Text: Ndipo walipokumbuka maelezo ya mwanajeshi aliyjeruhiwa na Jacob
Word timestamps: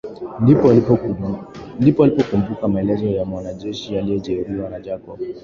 Ndipo 1.79 1.93
walipokumbuka 2.01 2.67
maelezo 2.67 3.05
ya 3.07 3.25
mwanajeshi 3.25 3.97
aliyjeruhiwa 3.97 4.69
na 4.69 4.79
Jacob 4.79 5.19